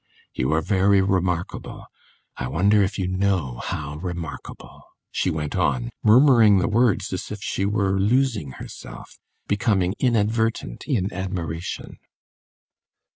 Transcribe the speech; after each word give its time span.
"You 0.33 0.51
are 0.53 0.63
very 0.63 0.99
remarkable; 1.03 1.85
I 2.35 2.47
wonder 2.47 2.81
if 2.81 2.97
you 2.97 3.07
know 3.07 3.61
how 3.63 3.97
remarkable!" 3.97 4.81
she 5.11 5.29
went 5.29 5.55
on, 5.55 5.91
murmuring 6.01 6.57
the 6.57 6.67
words 6.67 7.13
as 7.13 7.29
if 7.29 7.43
she 7.43 7.65
were 7.67 7.99
losing 7.99 8.53
herself, 8.53 9.19
becoming 9.47 9.93
inadvertent 9.99 10.85
in 10.87 11.13
admiration. 11.13 11.99